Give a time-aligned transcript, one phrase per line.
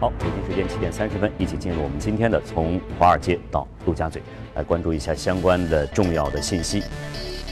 [0.00, 4.22] 好，北京时间七点三十分，一起进入我们今天的从华尔街到陆家嘴，
[4.54, 6.84] 来关注一下相关的重要的信息。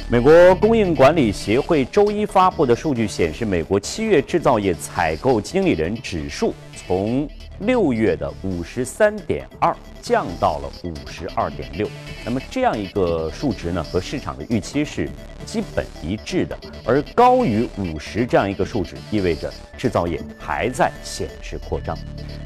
[0.08, 7.28] 美国供应管理协会周一发布的数据显示，美国七月制造业采购经理人指数从
[7.60, 11.88] 六月的五十三点二降到了五十二点六，
[12.24, 15.08] 那么这样一个数值呢，和市场的预期是
[15.44, 16.56] 基本一致的。
[16.84, 21.96] 而高于五十这样一个数值，意味着制造业还在显示扩张。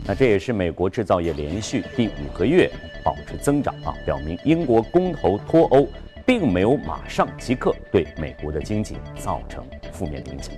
[0.04, 2.70] 那这也是美国制造业连续第五个月
[3.04, 5.88] 保持增长啊，表明英国公投脱欧
[6.24, 10.54] 并没有马上即刻对美国的经济造成负面的影响。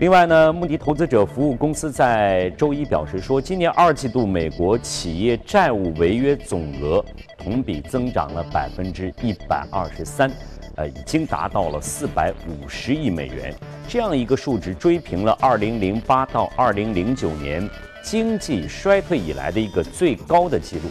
[0.00, 7.04] 另外呢，穆迪投资者服务公司在周一表示说，今年二季度美国企业债务违约总额
[7.36, 10.30] 同比增长了百分之一百二十三，
[10.76, 13.52] 呃，已经达到了四百五十亿美元，
[13.88, 17.68] 这样一个数值追平了二零零八到二零零九年
[18.00, 20.82] 经济衰退以来的一个最高的记录。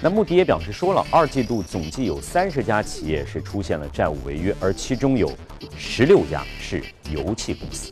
[0.00, 5.32] 那穆迪也表示说了，二季度总计有三十家企业是出现了债务违约，而其中有
[5.76, 7.90] 十六家是油气公司。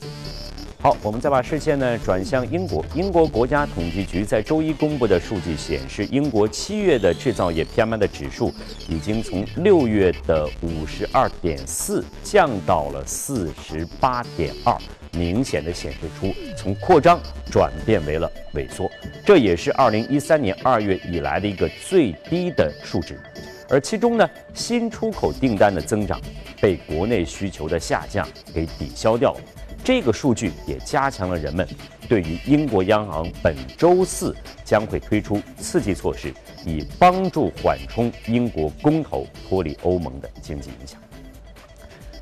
[0.81, 2.85] 好，我们再把视线呢转向英国。
[2.95, 8.55] 英国国家统计局在周一公布的数据显示，英国七月的制造业 PMI 的指数
[8.89, 14.73] 已经从六月的五十二点四降到了四十八点二，
[15.11, 17.19] 明显的显示出从扩张
[17.51, 18.89] 转变为了萎缩，
[19.27, 23.21] 这也是二零一三年二月以来的一个最低的数值。
[23.69, 26.21] 而其中呢，新出口订单的增长
[26.61, 29.41] 被国内需求的下降给抵消掉了。
[29.89, 31.67] 这个数据也加强了人们
[32.11, 36.31] 对于英国央行本周四将会推出刺激措施，
[36.67, 41.01] 以帮助缓冲英国公投脱离欧盟的经济影响。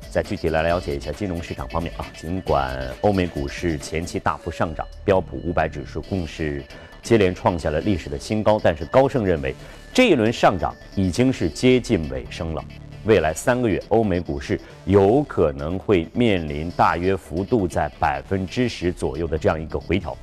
[0.09, 6.63] 再具体来了解一下金融市场方面啊，尽管欧美股市前期大幅上涨，标普五百指数更是
[7.03, 9.53] 接连创下了历史的新高，但是高盛认为
[9.93, 12.63] 这一轮上涨已经是接近尾声了。
[13.07, 20.15] 未来三个月，欧美股市有可能会面临大约幅度在百分之十左右的这样一个回调。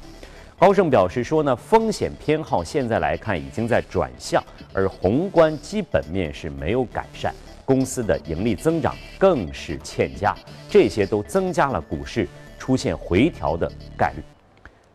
[0.59, 7.35] 高盛表示说呢，风险偏好现在来看已经在转向，而宏观基本面是没有改善，
[7.65, 10.37] 公司的盈利增长更是欠佳，
[10.69, 12.29] 这些都增加了股市
[12.59, 13.67] 出现回调的
[13.97, 14.23] 概率。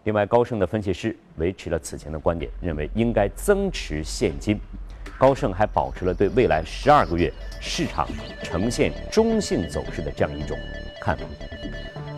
[0.03, 4.59] 另外，高盛的分析师维持了此前的观点，认为应该增持现金。
[5.19, 8.07] 高盛还保持了对未来十二个月市场
[8.41, 10.57] 呈现中性走势的这样一种
[11.01, 11.23] 看法。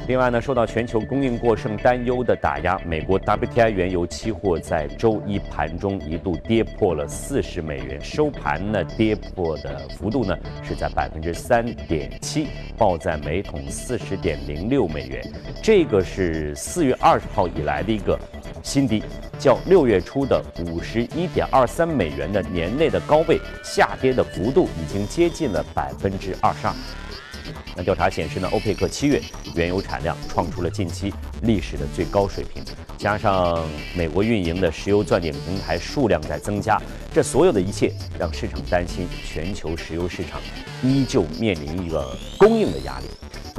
[0.07, 12.47] 另外呢，受到全球供应过剩担忧的打压，美国 WTI 原油期货在周一盘中一度跌破了四十美元，收盘呢跌破的幅度呢是在百分之三点七，
[12.77, 15.23] 报在每桶四十点零六美元，
[15.61, 18.19] 这个是四月二十号以来的一个
[18.63, 19.03] 新低。
[19.39, 26.73] 较六月初的五十一点二三美元的年内的高位下跌的幅度已经接近了百分之二十二。
[27.75, 29.19] 那调查显示呢，欧佩克七月
[29.55, 31.11] 原油产量创出了近期
[31.41, 32.63] 历史的最高水平，
[32.97, 36.79] 加上美国运营的石油钻井平台数量在增加，
[37.11, 40.39] 这所有的一切让市场担心全球石油市场
[40.83, 43.05] 依旧面临一个供应的压力。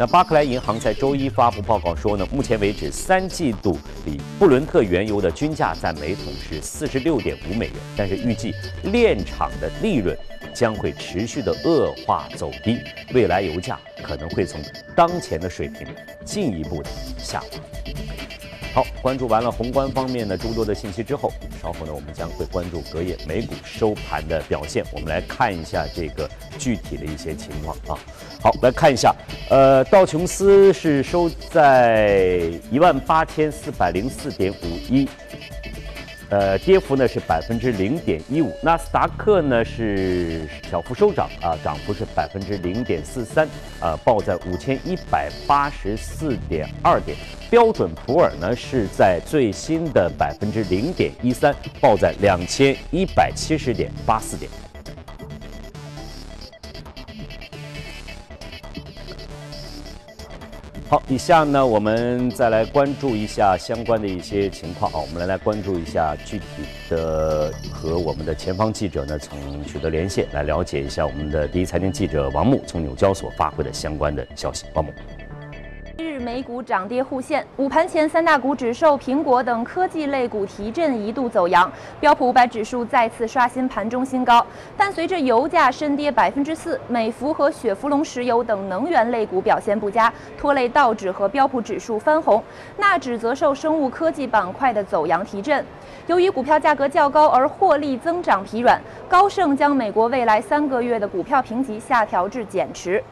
[0.03, 8.53] 那巴克莱银行在周一发布报告说呢，目前为止三季度里布伦特原油的均价在每桶是四十六点五美元，但是预计
[8.83, 10.19] 炼厂的利润
[10.53, 12.79] 将会持续的恶化走低，
[13.15, 14.61] 未来油价可能会从
[14.97, 15.87] 当前的水平
[16.25, 17.47] 进一步的下滑。
[18.75, 26.27] 好，关注完了宏观方面的诸多的信息之后，稍后呢我们将会关注隔夜美股收盘的表现，我们来看一下这个
[26.59, 28.01] 具体的一些情况啊。
[28.41, 29.15] 好，来看一下，
[29.51, 35.07] 呃，道琼斯是收在一万八千四百零四点五一，
[36.33, 38.51] 呃，跌幅呢是百分之零点一五。
[38.63, 43.47] 纳斯达克呢是小幅收涨啊，涨幅是百分之零点四三，
[43.79, 47.15] 啊，报在五千一百八十四点二点。
[47.51, 54.51] 标准普尔呢是在最新的百分之零点一三，报在两千一百七十点八四点。
[60.93, 65.01] 好，以下呢，我们再来关注一下相关的一些情况啊。
[65.01, 66.45] 我们来来关注一下具体
[66.91, 74.67] 的和我们的前方记者呢，曾取得连线，来了解一下我们的第一财经记者王木从纽交所发回的相关的消息。
[74.75, 74.93] 王木。
[76.23, 84.47] 美股涨跌互现，午盘前三大股指受苹果等科技类股提振，一度走阳，标普五百指数再次刷新盘中新高。
[84.77, 92.43] 但随着油价深跌百分之四，美孚和雪佛龙石油等能源类股表现不佳，拖累道指和标普指数翻红，
[92.79, 95.65] 纳指则受生物科技板块的走阳提振。
[96.07, 103.03] 由于股票价格较高而获利增长疲软，高盛将美国未来三个月的股票评级下调至减持。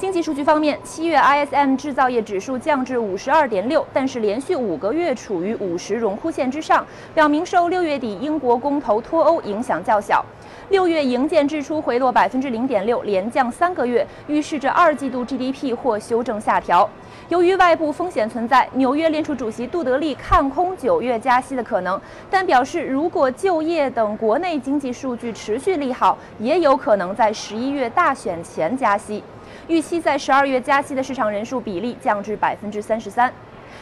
[0.00, 6.82] 经济数据方面，七月 ISM 制造业指数降至五十二点六，但是连续五个月处于五十荣枯线之上，
[7.12, 10.24] 表明受六月底英国公投脱欧影响较小。
[10.70, 16.88] 六月营建支出回落百分之零点六，连降三个月，预示着二季度 GDP 或修正下调。
[17.28, 22.00] 由于外部风险存在，纽约联储主席杜德利看空九月加息的可能，
[22.30, 29.22] 但表示如果就业等国内经济数据持续利好，也有可能在十一月大选前加息。
[29.70, 33.32] 预期在十二月加息的市场人数比例降至百分之三十三。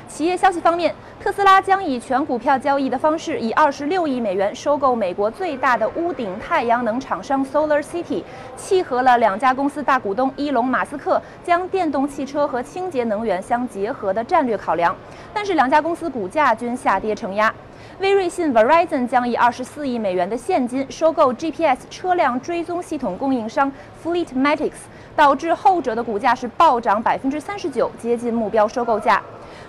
[0.06, 8.22] 企业消息方面，特斯拉将以全股票交易的方式，以二十六亿美元收购美国最大的屋顶太阳能厂商 Solar City，
[8.54, 14.94] 契合了两家公司大股东伊隆马斯克将电动汽车和清洁能源相结合的战略考量。
[15.32, 17.52] 但是两家公司股价均下跌承压。
[18.00, 23.72] 微瑞信 Verizon 将以二十四亿美元的现金收购 GPS 车辆追踪系统供应商
[24.04, 24.88] Fleetmatics。
[25.16, 29.20] 导致后者的股价是暴涨百分之三十九，接近目标收购价。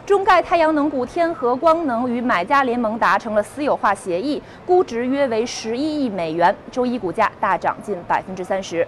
[0.05, 6.55] 中概太阳能股天合光能与买家联盟达成了私有化协议，估值约为十一亿美元。
[6.71, 8.87] 周一股价大涨近百分之三十。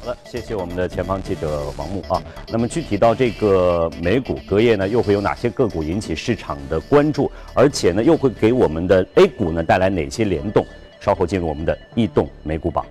[0.00, 2.22] 好了，谢谢我们的前方记者王木啊。
[2.48, 7.30] 那么具体到这个美股隔夜呢，又会有哪些个股引起市场的关注？
[7.54, 10.64] 而且呢，又会给我们的 A 股呢带来哪些联动？
[11.00, 12.84] 稍后进入我们的异动美股榜。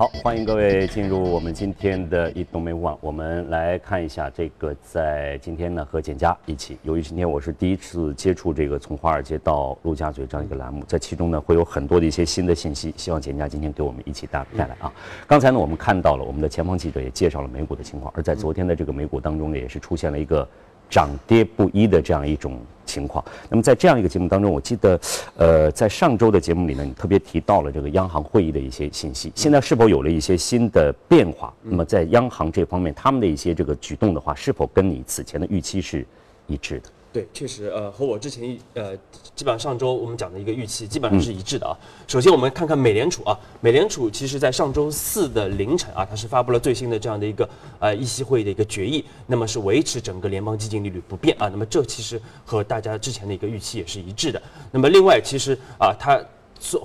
[0.00, 2.96] 好，欢迎各位进入我们今天的一动美网。
[3.02, 6.78] 我们来看一下这个，在今天呢和简佳一起。
[6.84, 14.90] 由于今天我是第一次接触这个从华尔街到陆家嘴这样一个栏目，在其中呢会有很多的一些新的信息，希望简佳今天给我们一起带带来啊。
[15.26, 20.48] 刚才呢我们看到了我们的前方记者也介绍了美股的情况，而在昨天的这个美股当中呢，也是出现了一个。
[20.90, 23.24] 涨跌不一的这样一种情况。
[23.48, 25.00] 那么在这样一个节目当中，我记得，
[25.36, 29.32] 呃，在上周的节目里呢，你特别提到了这个央行会议的一些信息。
[29.34, 31.54] 现在是否有了一些新的变化？
[31.62, 36.04] 那么在央行这方面，他们的一些这个举动的话，是否跟你此前的预期是
[36.48, 36.90] 一致的？
[37.12, 38.96] 对，确实，呃，和我之前一呃，
[39.34, 41.76] 基本上上周我们讲的一个预期基本上是一致的啊。
[42.06, 47.48] 首先，我们看看美联储啊，美联储其实在上周四的凌晨啊，它是发布了最新的这样的一个
[47.80, 51.48] 呃议息会议的一个决议，那么是维持整个联邦基金利率不变啊。
[51.48, 54.40] 那么这其实和大家之前的一个预期也是一致的。
[54.70, 56.24] 那么另外，其实啊，它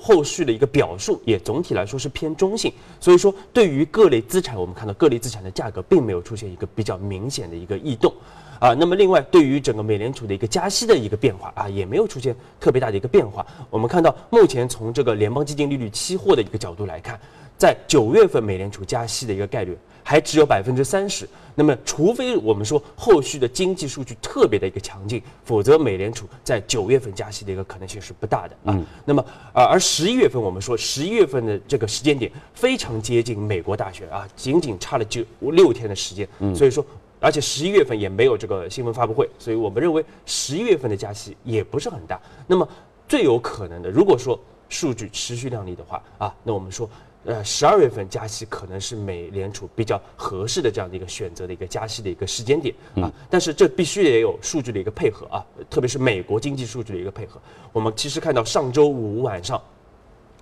[0.02, 8.12] 后续的一个表述也总体来说是偏中性，所以说对于各类资产，我们看到各类资产的价格并没有出现一个比较明显的一个异动。
[8.60, 13.46] 啊，那么另外，对于整个美联储的一个加息的一个变化啊，也没有出现特别大的一个变化。
[13.70, 17.20] 我们看到，目前从这个联邦基金利率期货的一个角度来看，
[17.58, 21.28] 在九月份美联储加息的一个概率还只有百分之三十。
[21.54, 28.78] 那么，除非我们说后续的经济数据特别的一个强劲，否则美联储在九月份加息的一个可能性是不大的啊。
[29.06, 36.86] 那么，啊，而十一月份我们说十一月份的这个时间点非常接近美国大选啊，仅仅差了就六天的时间，所以说。
[37.20, 42.20] 而且十一月份也没有这个新闻发布会，所以我们认为十一月份的加息也不是很大。
[42.46, 42.68] 那么
[43.08, 44.40] 最有可能的，如果说
[44.70, 46.90] 数据持续靓丽的话啊，那我们说，
[47.24, 53.12] 呃，十二月份加息可能是美联储比较合适的这样的一个选择的一个加息的一个时间点啊。
[53.30, 57.40] 但是这必须得有数据的一个配合啊，特别是美国经济数据的一个配合。
[57.72, 59.62] 我们其实看到上周五晚上。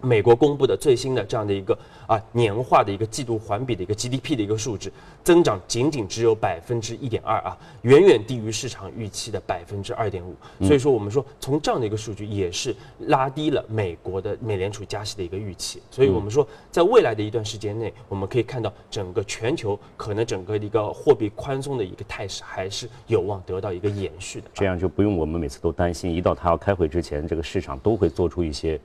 [0.03, 4.91] 美国公布的最新的这样的一个啊年化的一个季度环比的一个 GDP 的一个数值，
[5.23, 10.35] 增长仅仅只有百分之一点二啊，远远低于市场预期的百分之二点五。
[10.59, 12.75] 所以说，我们说从这样的一个数据也是
[13.07, 15.81] 拉低了美国的美联储加息的一个预期。
[15.89, 24.47] 所以我们说，在未来的一段时间内，我们可以看到整个全球可能整个一个货币宽松的一个态势还是有望得到一个延续的。
[24.53, 28.77] 这样就不用我们每次都担心，一到他要开会之前，这个市场都会做出一些。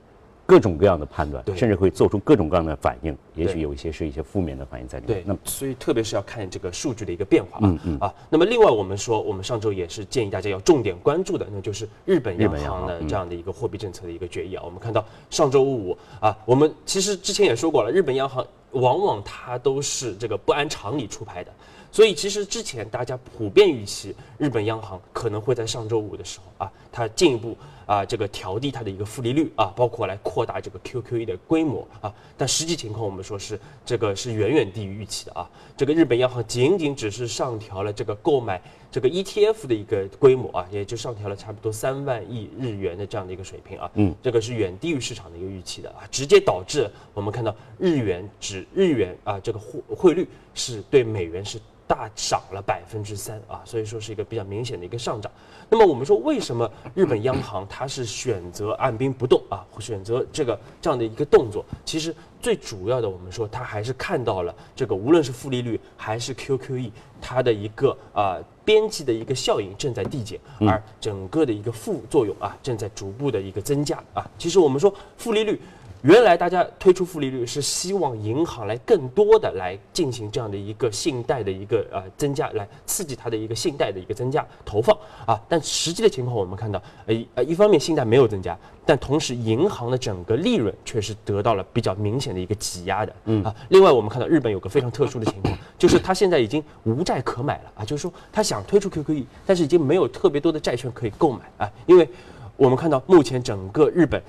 [0.49, 5.21] 各种各样的判断，甚至会做出各种各样的反应，也许有一些是一些负面的反应在里面。
[5.21, 8.13] 对，那所以特别是要看这个数据的一个变化啊啊。
[8.31, 14.63] 那么另外我们说，我们上周也是建议大家要重点关注的，那就是日本央行的这样的一个货币政策的一个决议啊。
[14.65, 21.53] 我们看到上周五啊，我们其实之前也说过了，日本央行往往它都是这个不按常理出牌的。
[21.91, 27.57] 所以，其实之前大家普遍预期日本央行可能会在上周五的时候啊，它进一步
[27.89, 32.13] 啊这个调低它的一个负利率啊，包括来扩大这个 QQE 的规模啊。
[32.37, 35.49] 但实际情况我们说是这个是远远低于预期的啊。
[35.75, 43.89] 这个日本央行仅仅只是上调了这个购买这个 ETF 的一个规模啊，也就上调了差不多三万亿日元的这样的一个水平啊。
[43.95, 51.59] 嗯，这个是远低于市场的一个预期的啊，直接导致我们看到日元指日元啊这个汇汇率是对美元是。
[51.89, 55.31] 大涨了百分之三啊，所以说是一个比较明显的一个上涨。
[55.67, 61.65] 那么我们说，为什么日本央行它是选择按兵不动啊，选择这个这样的一个动作？
[61.83, 74.23] 其实最主要的，我们说它还是看到了这个无论是负利率还是 QQE，它的一个啊边际的一个效应正在递减，而整个的一个副作用啊正在逐步的一个增加啊。
[74.37, 75.59] 其实我们说负利率。
[76.01, 85.37] 原来大家推出负利率是希望银行来更多的来进行这样的一个信贷的一个呃增加，来刺激它的一个信贷的一个增加投放啊。
[85.49, 93.13] 但实际的情况我们看到，呃呃，一方面信贷没有增加，但同时银行的整个利润却是得到了比较明显的一个挤压的。
[93.25, 93.53] 嗯啊。
[93.67, 102.07] 另外我们看到日本有个非常特殊的情况，就是它现在已经无债可买了啊，就是说它想推出 QQE，但是已经没有特别多的债券可以购买啊，因为
[102.55, 104.23] 我们看到目前整个日本。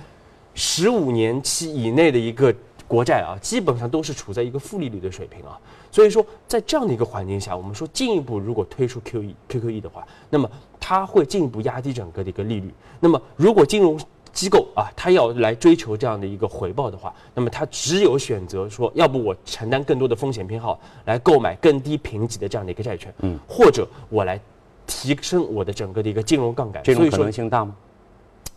[0.54, 2.54] 十五年期以内的一个
[2.86, 5.58] 国债啊，基本上都是处在一个负利率的水平啊。
[5.92, 12.72] 所以说，在这样的一个环境下，我们说进一步如果推出 QE、QQE 的话，那么它会进一步压低整个的一个利率。
[13.00, 13.98] 那么如果金融
[14.32, 24.40] 机构啊，它要来追求这样的一个回报的话，那么它只有选择说，要不我承担更多的风险偏好，来购买更低评级的这样的一个债券，嗯，或者我来
[24.86, 26.80] 提升我的整个的一个金融杠杆。
[26.84, 27.74] 这种可能性大吗？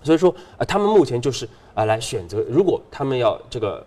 [0.03, 3.85] 所以说，呃，他们目前就是啊，来选择，如果他们要这个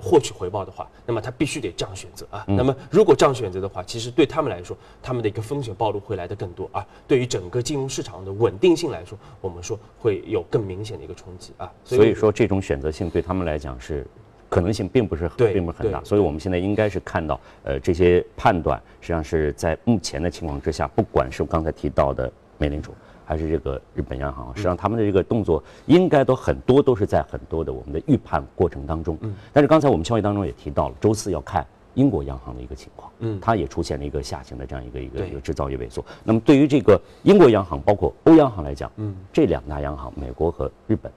[0.00, 2.44] 获取回报的话，那么他必须得这样选择啊。
[2.46, 6.86] 那么如果这样选择的话，其实对他们来说，他们的一个风险暴露会来的更多啊。
[7.06, 11.70] 对于整个金融市场的稳定性来说，我们说会有更明显的一个冲击啊。
[11.84, 14.06] 所以说，这种选择性对他们来讲是
[14.48, 16.02] 可能性并不是并不是很大。
[16.04, 22.94] 所以我们现在应该是看到，呃，这些判断实际上是在目前的情况之下，不管是刚才提到的美联储。
[23.28, 29.18] 还是这个日本央行，实际上他们的这个动作应该都很多都是在很多的我们的预判过程当中。
[29.20, 33.12] 嗯，但是刚才我们消息当中也提到了，周四要看英国央行的一个情况。
[33.18, 36.02] 嗯，它也出现了一个下行的这样一个一个一个制造业萎缩。
[36.24, 41.12] 那么对于这个英国央行，包括欧央行来讲，嗯，这两大央行，美国和日本，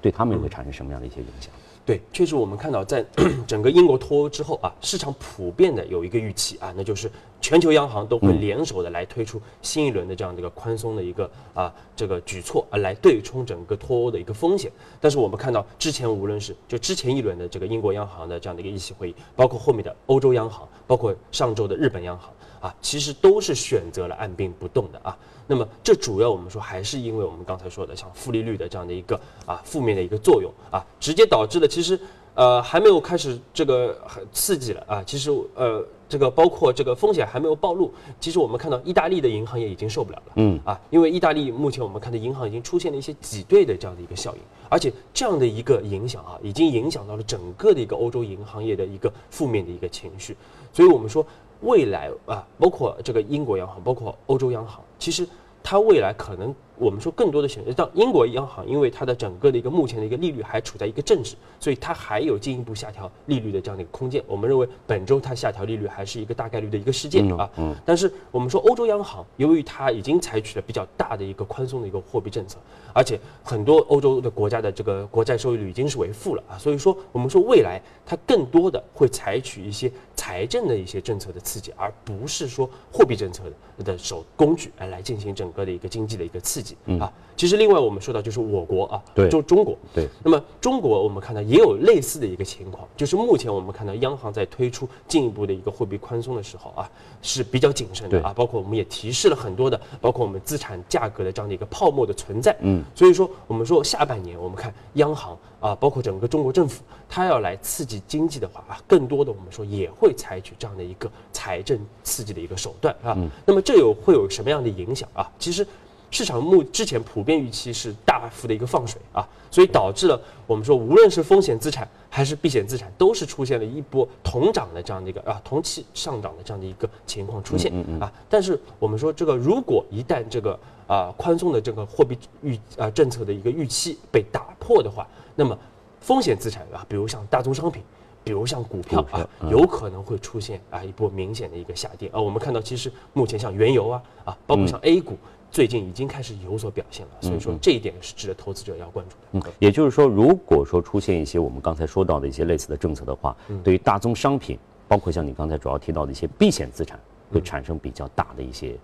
[0.00, 1.52] 对他们会产生什么样的一些影响？
[1.84, 3.04] 对，确实我们看到，在
[3.44, 7.10] 整个英国脱欧之后啊，市场普遍的有一个预期啊，那就是
[7.40, 14.70] 全球央行都会联手的来推出新一轮的这样的一个宽松的一个啊这个举措啊，来对冲整个脱欧的一个风险。
[15.00, 25.18] 但是我们看到之前无论是就之前一轮的这个英国央行的这样的一个议息会议，包括后面的欧洲央行，包括上周的日本央行啊，其实都是选择了按兵不动的啊。
[25.52, 32.00] 那么这主要我们说还是因为我们刚才说的像负利率的这样的一个啊负面的一个作用啊，直接导致的其实
[32.34, 44.40] 呃还没有开始这个很刺激了啊，其实呃这个包括这个风险还没有暴露，其实我们看到意大利的银行业已经受不了了，嗯啊，因为意大利目前我们看到银行已经出现了一些挤兑的这样的一个效应，
[44.70, 50.34] 而且这样的一个影响啊，已经影响到了整个的一个欧洲银行业的一个负面的一个情绪，
[50.72, 51.26] 所以我们说。
[51.64, 55.24] 未来啊，包括这个英国央行，包括欧洲央行，其实
[55.62, 57.72] 它未来可能我们说更多的选择。
[57.72, 64.22] 到英国央行，因为它的整个的一个目前的一个利率还处在一个正值，所以它还有进一步下调利率的这样的一个空间。
[64.26, 67.48] 我们认为本周它下调利率还是一个大概率的一个事件啊。
[67.56, 67.74] 嗯。
[67.86, 72.58] 但是我们说欧洲央行，由于它已经采取了比较大的一个宽松的一个货币政策，
[72.92, 79.90] 而且很多欧洲的国家的这个国债收益率已经是为负了啊，所以说我们说未来它更多的会采取一些。
[80.14, 83.42] 财政的一些政策的刺激，而不是说货币政策
[83.76, 87.12] 的的手工具来来进行整个的一个经济的一个刺激啊。
[87.34, 90.06] 其实另外我们说到就是我国啊，对，就中国，对。
[90.22, 96.88] 那么中国我们看到也有类似的一个情况，就是目前我们看到央行在推出进一步的一个货币宽松的时候啊，
[97.20, 98.32] 是比较谨慎的啊。
[98.36, 102.54] 包括我们也提示了很多的，包括我们资产价格的这样的一个泡沫的存在。
[102.60, 102.84] 嗯。
[102.94, 105.36] 所以说我们说下半年我们看央行。
[105.62, 113.16] 啊，包括整个中国政府，它要来刺激经济的话啊，更多的我们说也会采取这样的一个财政刺激的一个手段啊。
[113.46, 115.30] 那么这有会有什么样的影响啊？
[115.38, 115.64] 其实
[116.12, 128.12] 市场目之前普遍预期是大幅的一个放水啊，所以导致了我们说无论是风险资产还是避险资产，都是出现了一波同涨的这样的一个啊同期上涨的这样的一个情况出现啊。
[128.28, 135.58] 但是我们说这个如果一旦这个啊宽松的这个货币预啊政策的一个预期被打破的话，那么，
[135.98, 137.82] 风险资产啊，比如像大宗商品，
[138.22, 142.20] 比如像股票啊，有可能会出现啊一波明显的一个下跌啊。
[142.20, 145.16] 我们看到，其实目前像原油啊啊，包括像 A 股，
[145.52, 149.46] 最近已经开始有所表现了，所以说这一点是值得投资者要关注的。
[149.46, 156.98] 嗯，也就是说，如果说出现一些我们刚才说到的一些类似的政策的话，对于大宗商品，包括像你刚才主要提到的一些避险资产，
[157.30, 158.74] 会产生比较大的一些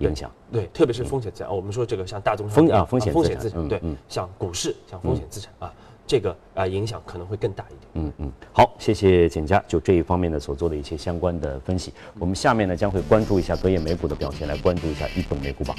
[0.00, 0.30] 影响。
[0.52, 5.72] 对，特别是风险资产，哦我们说这个像大宗商风品啊风险资产风险资产，对像股市、像风险资产啊，
[6.06, 7.80] 这个啊影响可能会更大一点。
[7.94, 11.92] 嗯嗯，好，谢谢简佳就这一方面呢所做的一些相关的分析。
[12.18, 15.76] 我们下面呢将会关注一下隔夜美股的表现，来关注一下一动美股榜。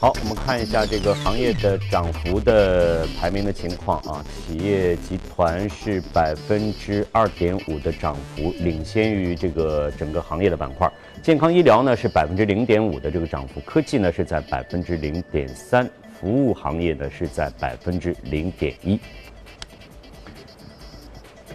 [0.00, 4.24] 好，我们看一下这个行业的涨幅的排名的情况啊。
[4.44, 10.92] 企业集团是百分之二点五的涨幅，领先于这个整个行业的板块。
[11.22, 15.88] 健康医疗呢是百分之零点五的这个涨幅，科技呢是在百分之零点三，
[16.18, 18.98] 服务行业呢是在百分之零点一。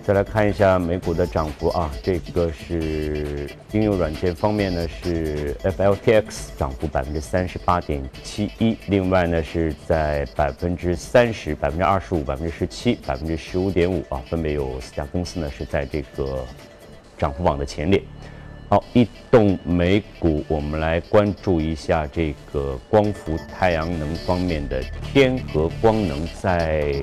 [0.01, 16.45] 再来看一下美股的涨幅啊，这个是应用软件方面呢是 FLTX 涨幅百分之三十八点七一，另外呢是在百分之三十、百分之二十五、百分之十七、百分之十五点五啊，分别有四家公司呢是在这个
[17.17, 18.01] 涨幅榜的前列。
[18.69, 26.93] 好，异动美股，我们来关注一下这个光伏太阳能方面的天合光能在。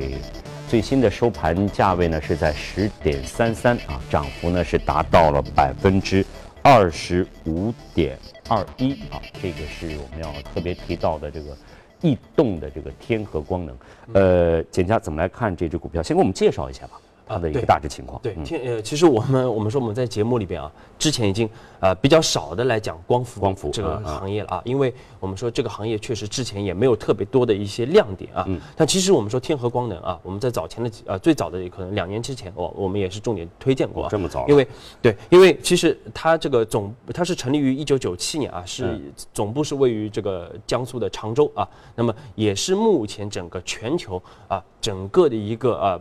[0.68, 6.24] 最新的收盘价位呢是在十点三三啊，涨幅呢是达到了百分之
[6.62, 8.18] 二十五点
[8.48, 11.56] 二一啊，这个是我们要特别提到的这个
[12.02, 13.76] 异动的这个天合光能。
[14.12, 16.02] 呃，简家怎么来看这只股票？
[16.02, 18.20] 先给我们介绍一下吧，它的一个大致情况。
[18.22, 21.48] 对，嗯天呃，其实我们我们说我们在节目里边啊，之前已经
[21.80, 28.44] 呃比较少的来讲光伏光伏这个啊啊行业了啊，因为我们说这个行业确实之前也没有特别多的一些亮点啊。
[28.46, 34.08] 嗯但其实我们说天合光能啊，我们在早前的几呃最早的可能两年之前，我我们也是重点推荐过啊。
[34.08, 34.66] 哦这么早因为
[35.00, 46.00] 对，因为其实它这个总它是成立于一九九七年啊，是嗯总部是位于这个江苏的常州啊，那么也是目前整个全球啊整个的一个啊。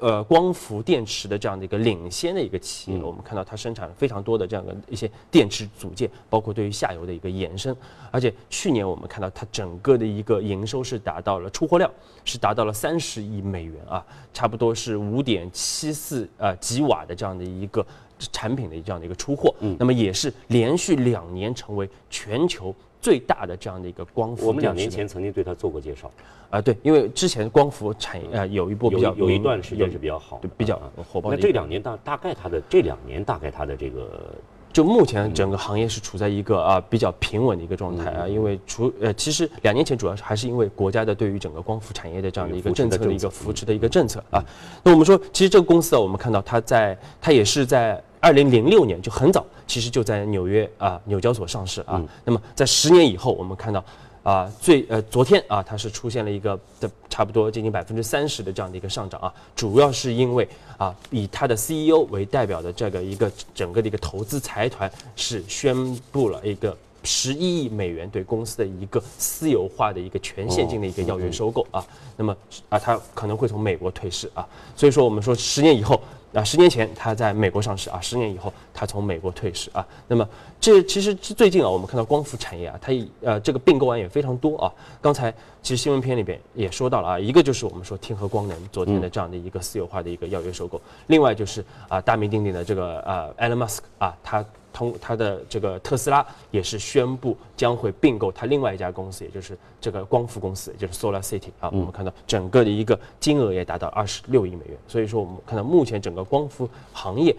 [0.00, 7.76] 呃，光伏电池的这样的一个领先的一个企业，嗯我们看到它生产了非常多的这样的一些电池组件，包括对于下游的一个延伸。
[8.10, 11.90] 而且去年我们看到它整个的一个营收是达到了出货量
[12.24, 17.86] 是达到了三十亿美元啊，差不多是五点七四呃吉瓦的这样的一个
[18.32, 19.54] 产品的这样的一个出货。
[19.60, 24.46] 嗯那么也是连续两年成为全球最大的这样的一个光伏。
[24.46, 26.10] 我们两年前曾经对它做过介绍，
[26.50, 31.30] 啊，对，因为之前光伏产业啊有一波比较明有一段时间是比较好比较啊火爆。
[31.30, 34.34] 那这两年大大概它的这两年大概它的这个
[34.72, 44.44] 就目前整个行业是处在一个啊比较平稳的一个状态啊，嗯因为除呃其实两年前主要是还是因为国家的对于整个光伏产业的这样的一个政策的一个扶持的一个政策啊。
[44.84, 52.00] 那我们说，其实这个公司啊，我们看到它在它也是在二零零六年就很早，其实就在纽约啊纽交所上市啊。
[52.24, 53.84] 那么在十年以后，我们看到。
[54.22, 71.82] 啊，最呃，昨天啊，它是出现了一个的差不多接近百分之三十的这样的一个上涨啊，主要是因为啊，以它的 CEO 为代表的这个一个整个的一个投资财团是宣布了一个十一亿美元对公司的一个私有化的一个全现金的一个要约收购啊，
[72.18, 72.36] 那么
[72.68, 75.98] 啊，它可能会从美国退市啊，所以说我们说十年以后。
[76.32, 79.84] 啊，十年前它在美国上市啊，十年以后它从美国退市啊。
[80.06, 80.28] 那么
[80.60, 84.72] 这其实最近啊，我们看到光伏产业啊，它也呃这个并购案也非常多啊。
[85.00, 101.68] 刚才其实新闻片里边也说到了啊，一个就是我们说天合光能昨天的这样的一个私有化的一个要约收购，另外就是啊大名鼎鼎的这个啊 Elon Musk 啊，他通它的这个特斯拉也是宣布将会并购它另外一家公司，也就是这个光伏公司，也就是 Solar City 啊。
[101.72, 107.34] 我们看到整个的一个金额也达到二十六亿美元，所以说我们看到目前整个光伏行业，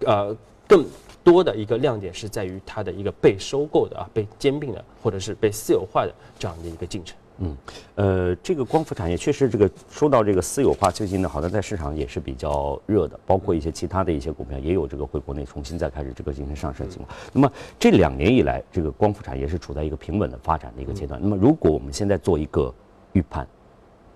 [0.00, 0.36] 呃，
[0.68, 0.84] 更
[1.22, 7.16] 多的一个亮点是在于它的一个被收购的啊、被兼并的或者是被私有化的这样的一个进程。
[7.38, 7.56] 嗯，
[7.96, 17.12] 呃，这个光伏产业确实，这个说到这个私有化，最近呢，好像在市场也是比较热的，包括一些其他的一些股票也有这个回国内重新再开始这个进行上升的情况。
[17.32, 21.20] 那么这两年以来，这个光伏产业是处在一个平稳的发展的一个阶段。
[21.20, 22.72] 那么如果我们现在做一个
[23.14, 23.46] 预判，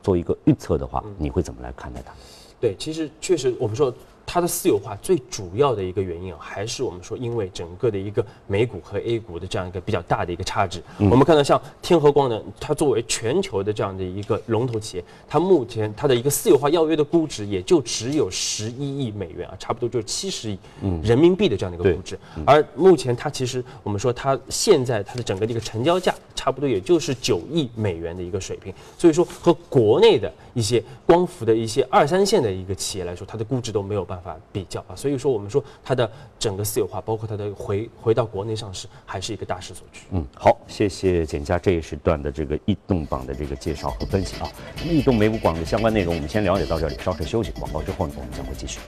[0.00, 2.12] 做一个预测的话，你会怎么来看待它？
[2.60, 3.92] 对，其实确实我们说
[4.30, 10.82] 它的私有化最主要的一个原因啊，还是我们说因为整个的一个美股和 A 股的这样一个比较大的一个差值。
[10.98, 20.58] 我们看到像天合光能，它作为全球的这样的一个龙头企业，它目前它的一个私有化要约的估值也就只有十一亿美元啊，差不多就是七十亿
[21.02, 22.18] 人民币的这样的一个估值。
[22.44, 34.96] 而目前它其实我们说它现在它的整个的一个成交价差不多也就是九亿美元的一个水平，所以说和国内的一些光伏的一些二三线的一个企业来说，它的估值都没有办办法比较啊。
[34.96, 40.06] 所以说，我们说它的整个私有化，包括它的回回到国内上市，还是一个大势所趋。
[40.10, 44.50] 嗯，好，谢谢简家这一时段的这个异动榜的这个介绍和分析啊。
[44.78, 48.80] 那么异动美股榜的相关内容，我们先了解到这里，稍事休息，广告之后呢，我们将会继续。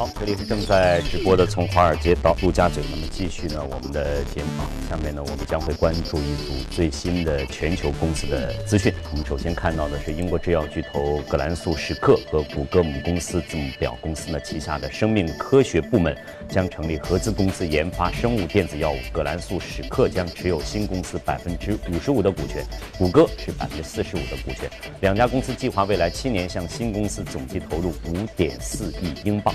[0.00, 2.82] 好，这里是正在直播的，从华尔街到陆家嘴。
[2.90, 8.90] 那么继续呢，我们的节目啊，下面呢，我们将会关注一组最新的全球公司的资讯。
[9.12, 16.16] 我们首先看到的是英国制药巨头葛兰素史克和谷歌母公司字母表公司呢旗下的生命科学部门
[16.50, 18.96] 将成立合资公司研发生物电子药物。
[19.12, 22.64] 葛兰素史克将持有新公司百分之五十五的股权，
[22.98, 24.68] 谷歌是百分之四十五的股权。
[25.00, 29.54] 两家公司计划未来七年向新公司总计投入五点四亿英镑。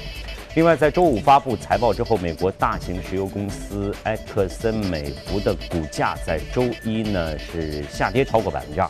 [0.56, 8.90] 另外，在周五发布财报之后，美国大型石油公司埃克森美孚的股价在周一呢是下跌超过百分之二。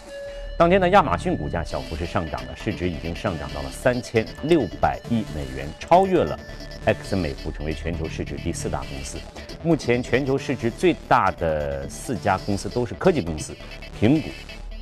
[0.59, 6.39] 当天呢，亚马逊股价小幅是上涨的，市值已经上涨到了三千六百亿美元，超越了
[6.85, 9.17] 埃克森美孚，成为全球市值第四大公司。
[9.63, 13.55] 目前全球市值最大的四家公司都是科技公司：
[13.99, 14.31] 苹果、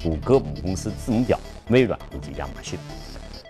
[0.03, 1.39] 谷歌母公司字母表、
[1.69, 2.77] 微软以及亚马逊。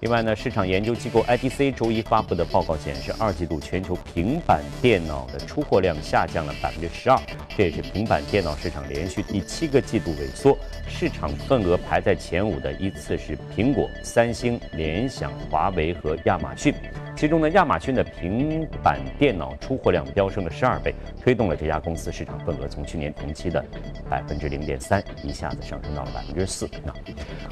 [0.01, 7.17] 另外呢，市场研究机构 IDC 周一发布的报告显示，二季度全球平板电脑的出货量下降了百分之十二，
[7.55, 10.57] 这也是平板电脑市场连续第七个季度萎缩。
[10.89, 16.75] 市场份额排在前五的依次是苹果、三星、联想、华为和亚马逊。
[17.15, 23.63] 其中呢，亚马逊的平板电脑出货量飙升了十二倍，推动了这家公司市场份额从去年同期的
[24.09, 26.69] 百分之零点三一下子上升到了百分之四。
[26.83, 26.93] 那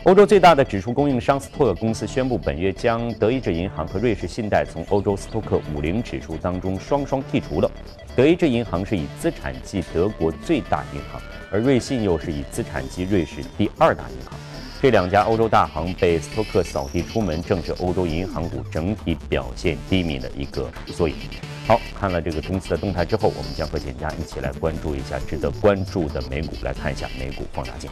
[0.04, 7.72] 欧洲最大的指数供应商斯托克公司宣布，本月将德意志银行和瑞士信贷从欧洲斯托克五零指数当中双双剔除了。
[8.16, 14.38] 德意志银行是以资产计德国最大银行，而瑞信又是以资产计瑞士第二大银行。
[14.82, 21.16] 这两家欧洲大行被斯托克扫地出门，正是欧洲银行股整体表现低迷的一个缩影。
[21.68, 27.92] 好，看了这个公司的动态之后，我们将和简家一起来关注一下值得关注的美股，来看一下美股放大镜。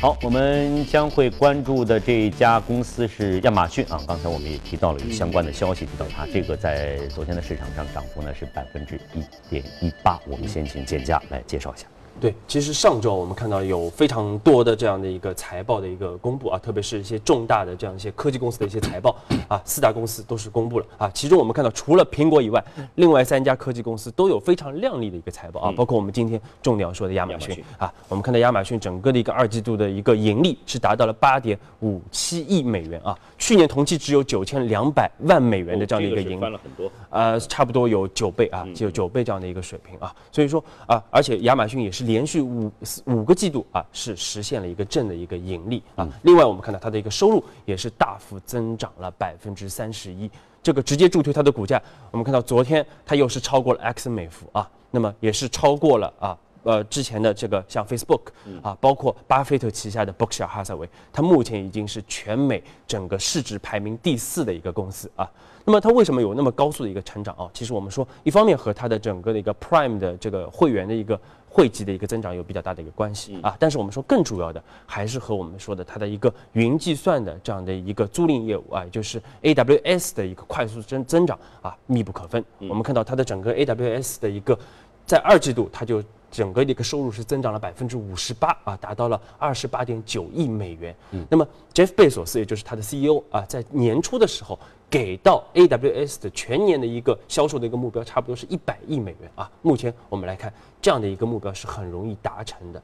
[0.00, 4.00] 好，我们将会关注的这一家公司是亚马逊啊。
[4.06, 10.16] 刚才我们也提到了有相关的消息，提到它这个在昨天的市场上涨幅呢是百分之一点一八。
[10.28, 11.86] 我们先请简家来介绍一下。
[12.20, 19.14] 对，其实上周我们看到有非常多的这样的一个财报的一个公布啊，特别是一些重大的这样一些科技公司的一些财报
[19.46, 21.08] 啊，四大公司都是公布了啊。
[21.14, 22.64] 其中我们看到，除了苹果以外，
[22.96, 27.92] 另外三家科技公司都有非常亮丽的一个财报啊，包括我们今天重点要说的亚马逊啊。
[28.08, 40.12] 我们看到亚马逊整个的一个二季度的一个盈利是达到了八点五七亿美元啊，去年同期只有九千两百万美元的这样的一个盈利，翻了很多，呃，差不多有九倍啊，就有九倍这样的一个水平啊。
[40.32, 42.07] 所以说啊，而且亚马逊也是。
[42.08, 42.72] 连续五
[43.04, 46.08] 五个季度啊，是实现了一个正的一个盈利啊。
[46.22, 50.30] 另外，我们看到它的一个收入也是大幅增长了百分之三十一，
[50.62, 51.80] 这个直接助推它的股价。
[52.10, 58.22] 我们看到昨天它又是超过了 X 美孚啊，那么也是超过了啊呃之前的这个像 Facebook
[58.62, 65.30] 啊，包括巴菲特旗下的伯克希尔哈撒韦，它目前已经是全美整个市值排名第四的一个公司啊。
[65.64, 67.50] 那么它为什么有那么高速的一个成长啊？
[67.52, 71.20] 其实我们说，一方面和它的整个的一个 Prime 的这个会员的一个
[71.58, 73.56] 汇集的一个增长有比较大的一个关系啊。
[73.58, 82.44] 但是我们说更主要的还是和我们说的它的一个云计算的这样的一个租赁业务啊，就是 AWS 的一个快速增增长啊，密不可分。
[82.60, 84.56] 我们看到它的整个 AWS 的一个
[85.04, 86.00] 在二季度它就。
[86.30, 90.94] 整个的一个收入是增长了百分之五十八啊，达到了二十八点九亿美元。
[91.12, 94.58] 嗯，那么 Jeff 贝索斯也就是他的 CEO 啊，在年初的时候
[94.90, 99.50] 给到 AWS 的全年的一个销售的一个目标，差不多是一百亿美元啊。
[99.62, 102.82] 目前我们来看，这样的一个目标是很容易达成的。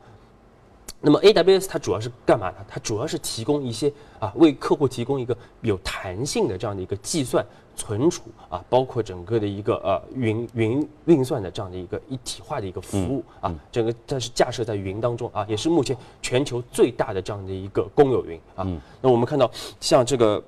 [1.01, 2.57] 那么 AWS 它主要是干嘛呢？
[2.67, 7.45] 它主要是提供一些啊，为客户提供一个有弹性的这样的一个计算、
[7.77, 13.55] 存储啊，包括整个的一个呃云云运算的这样的一个一体化的一个服务啊。
[13.71, 18.67] 整个它是架设在云当中啊，也是目前全球最大的这样的一个公有云啊。
[19.03, 20.43] 那我们看到像这个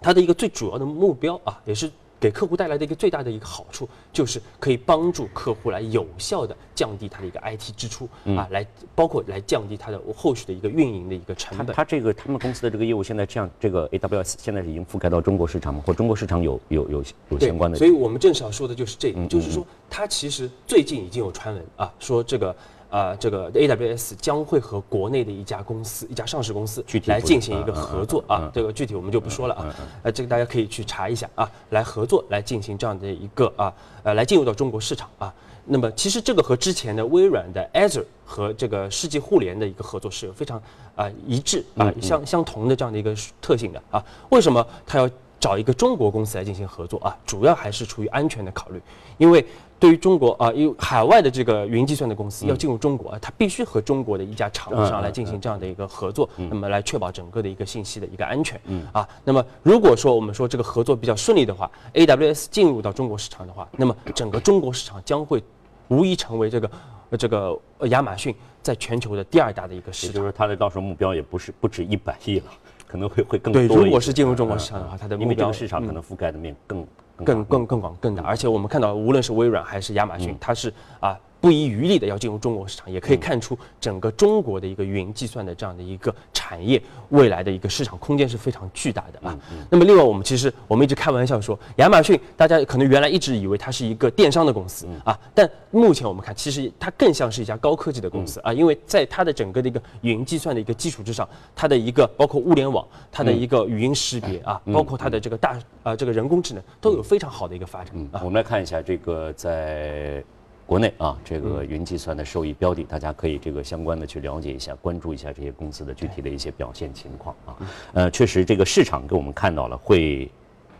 [0.00, 1.90] 它的一个最主要的目标啊，也是。
[2.20, 8.62] 给客户带来的一个最大的一个好处，就是可以帮助客户来有效的降低它的一个 IT 支出啊，来
[8.94, 11.74] 包括来降低它的后续的一个运营的一个成本。
[11.74, 15.82] 他这个他们公司的这个业务现在这样，这个 AWS 现在是已经覆盖到中国市场吗？
[15.86, 17.78] 或中国市场有有有有相关的？
[17.78, 22.54] 所以我们正想说的就是这个，就是说它其实最近已经有传闻啊，说这个。
[22.90, 28.50] 啊，这个 AWS 将会和国内的一家公司，一家上市公司来进行一个合作啊。
[28.52, 29.74] 这个具体我们就不说了啊。
[30.02, 33.72] 呃，这个大家可以去查一下啊，来合作来进行这样的一个啊，
[34.02, 35.32] 呃，来进入到中国市场啊。
[35.64, 40.60] 那么其实这个和之前的微软的 Azure 和这个世纪互联的一个合作是有非常
[40.96, 44.04] 啊一致啊相相同的这样的一个特性的啊。
[44.30, 47.16] 为什么他要找一个中国公司来进行合作啊？
[47.24, 48.82] 主要还是出于安全的考虑，
[49.16, 49.46] 因为。
[49.80, 58.60] 对于中国啊，因为海外的这个云计算的公司要进入中国啊，它必须和中国的一家厂商来进行这样的一个合作，那么来确保整个的一个信息的一个安全。
[58.92, 65.42] 啊，那么如果说我们说这个合作比较顺利的话，AWS 进入到中国市场的话，那么整个中国市场将会
[65.88, 66.70] 无疑成为这个
[67.18, 70.14] 这个亚马逊在全球的第二大的一个市场。
[70.14, 72.46] 也就是它的到时候目标也不是不止一百亿了，
[72.86, 73.66] 可能会会更多。
[73.66, 76.86] 对，如果是进入中国市场的话，它的目标市场可能覆盖的面更。
[77.24, 81.18] 更更更广更大，而且我们看到，无论是微软还是亚马逊，它是啊。
[81.40, 89.38] 不遗余力的要进入中国市场，也可以看出整个中国的一个云计算的这样的一个产业未来的一个市场空间是非常巨大的啊。
[89.70, 101.26] 那么另外，我们其实我们一直开玩笑说，亚马逊大家可能原来一直以为它是一个电商的公司啊，但目前我们看，其实它更像是一家高科技的公司啊，因为在它的整个的一个云计算的一个基础之上，
[101.56, 108.20] 它的一个包括物联网，它的一个语音识别啊，包括它的这个大啊这个人工智能都有非常好的一个发展啊。
[108.22, 110.22] 我们来看一下这个在。
[110.70, 117.56] 国内啊，这个云计算的受益标的，大家可以这个相关的去了解一下，关注一下这些公司的具体的一些表现情况啊。
[117.92, 120.30] 呃，确实这个市场给我们看到了会。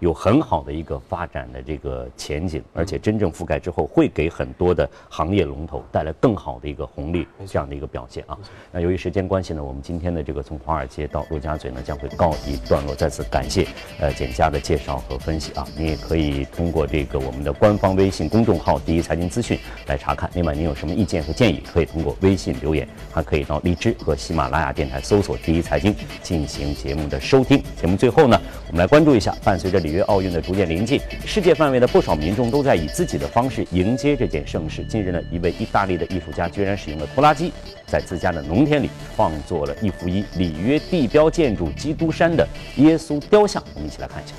[0.00, 8.36] 有很好的一个发展的这个前景，而且真正覆盖之后，会给很多的行业龙头带来更好的一个红利，这样的一个表现啊。
[8.72, 12.94] 那由于时间关系呢，我们今天的这个从华尔街到陆家嘴呢，将会告一段落。
[12.94, 13.66] 再次感谢
[14.00, 15.66] 呃简家的介绍和分析啊。
[15.76, 20.30] 您也可以通过这个我们的官方微信公众号“第一财经资讯”来查看。
[20.34, 27.62] 另外，您有什么意见和建议，可以通过微信留言，还可以到荔枝和喜马拉雅电台搜索“第一财经”进行节目的收听。
[27.78, 34.84] 节目最后呢，我们来关注一下，伴随着里约奥运的逐渐临近，世界范围的不少民众都在以自己的方式迎接这件盛事。
[34.84, 37.52] 近日呢，一位意大利的艺术家居然使用了拖拉机，
[37.88, 43.62] 在自家的农田里创作了一幅以里约地标建筑基督山的耶稣雕像。
[43.74, 44.34] 我们一起来看一下。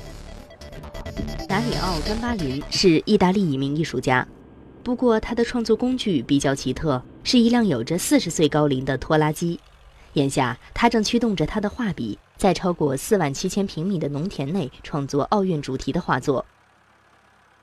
[1.46, 4.26] 达里奥·甘巴林是意大利一名艺术家，
[4.82, 9.60] 不过他的创作工具比较奇特，是一辆有着四十岁高龄的拖拉机。
[10.14, 12.18] 眼下，他正驱动着他的画笔。
[12.42, 16.44] 在超过四万七千平米的农田内创作奥运主题的画作。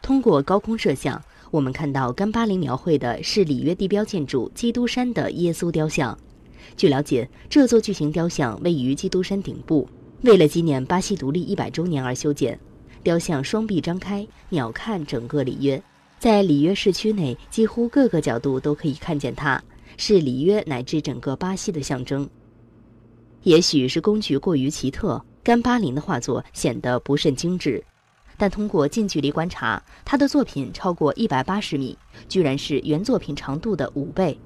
[0.01, 6.17] 通过高空摄像，我们看到甘巴林描绘的是里约地标建筑基督山的耶稣雕像。
[6.77, 9.85] 据了解，这座巨型雕像位于基督山顶部，
[10.21, 12.57] 为了纪念巴西独立一百周年而修建。
[13.03, 15.83] 雕像双臂张开，鸟瞰整个里约，
[16.19, 19.61] 在里约市区内几乎各个角度都可以看见它，
[19.97, 22.29] 是里约乃至整个巴西的象征。
[23.43, 27.84] 也许是工具过于奇特，甘巴林的画作显得不甚精致。
[28.38, 31.97] 但通过近距离观察，他的作品超过一百八十米，
[32.28, 34.39] 居然是原作品长度的五倍。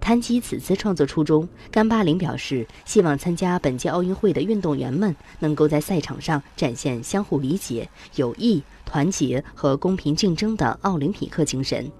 [0.00, 11.90] 谈及此次创作初衷，甘巴林表示，希望参加本届奥运会的运动员们能够在赛场上展现相互理解、友谊、团结和公平竞争的奥林匹克精神。